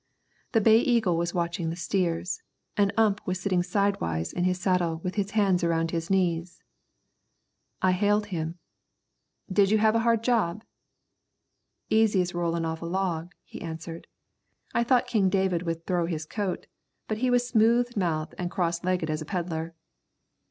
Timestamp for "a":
9.93-9.99, 12.81-12.87, 19.21-19.25